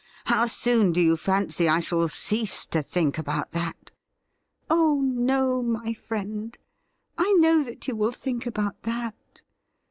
How 0.25 0.47
soon 0.47 0.93
do 0.93 0.99
you 0.99 1.15
fancy 1.15 1.69
I 1.69 1.79
shall 1.79 2.07
cease 2.07 2.65
to 2.65 2.81
think 2.81 3.19
about 3.19 3.51
that 3.51 3.91
?''Oh 4.71 4.99
no, 4.99 5.61
my 5.61 5.93
friend; 5.93 6.57
I 7.19 7.31
know 7.33 7.61
that 7.61 7.87
you 7.87 7.95
will 7.95 8.09
think 8.11 8.47
about 8.47 8.81
that. 8.81 9.43